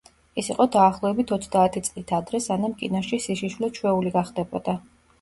ეს 0.41 0.47
იყო 0.53 0.65
დაახლოებით 0.75 1.33
ოცდაათი 1.37 1.85
წლით 1.89 2.15
ადრე, 2.21 2.43
სანამ 2.49 2.77
კინოში 2.83 3.23
სიშიშვლე 3.29 3.73
ჩვეული 3.81 4.19
გახდებოდა. 4.21 4.81